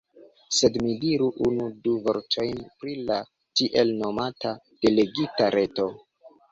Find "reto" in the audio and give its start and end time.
5.61-5.93